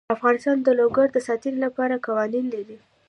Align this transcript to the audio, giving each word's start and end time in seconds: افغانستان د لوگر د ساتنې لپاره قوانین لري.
افغانستان 0.15 0.57
د 0.63 0.69
لوگر 0.79 1.07
د 1.13 1.17
ساتنې 1.27 1.59
لپاره 1.65 2.03
قوانین 2.05 2.45
لري. 2.55 2.77